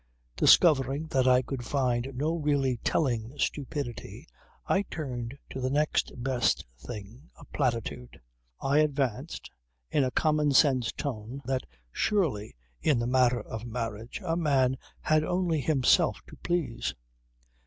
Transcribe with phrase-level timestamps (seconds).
[0.35, 4.25] Discovering that I could find no really telling stupidity,
[4.65, 8.19] I turned to the next best thing; a platitude.
[8.59, 9.51] I advanced,
[9.91, 15.23] in a common sense tone, that, surely, in the matter of marriage a man had
[15.23, 16.95] only himself to please.